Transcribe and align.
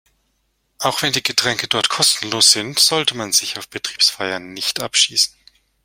Auch 0.79 1.03
wenn 1.03 1.13
die 1.13 1.21
Getränke 1.21 1.67
dort 1.67 1.89
kostenlos 1.89 2.53
sind, 2.53 2.79
sollte 2.79 3.15
man 3.15 3.33
sich 3.33 3.59
auf 3.59 3.69
Betriebsfeiern 3.69 4.51
nicht 4.51 4.81
abschießen. 4.81 5.35